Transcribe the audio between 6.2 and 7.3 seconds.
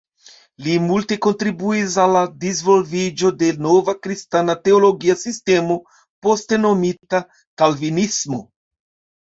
poste nomita